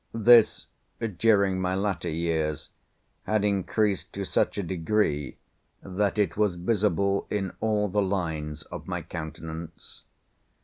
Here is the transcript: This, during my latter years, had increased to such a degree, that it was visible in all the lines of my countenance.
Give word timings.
This, 0.15 0.65
during 1.19 1.61
my 1.61 1.75
latter 1.75 2.09
years, 2.09 2.71
had 3.27 3.45
increased 3.45 4.11
to 4.13 4.25
such 4.25 4.57
a 4.57 4.63
degree, 4.63 5.37
that 5.83 6.17
it 6.17 6.35
was 6.35 6.55
visible 6.55 7.27
in 7.29 7.53
all 7.59 7.87
the 7.87 8.01
lines 8.01 8.63
of 8.63 8.87
my 8.87 9.03
countenance. 9.03 10.01